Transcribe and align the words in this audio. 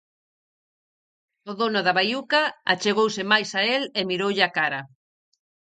O 1.49 1.51
dono 1.59 1.79
da 1.85 1.93
baiuca 1.97 2.41
achegouse 2.73 3.21
máis 3.31 3.49
a 3.59 3.61
el 3.75 3.83
e 3.99 4.01
miroulle 4.09 4.43
a 4.47 4.53
cara. 4.57 4.81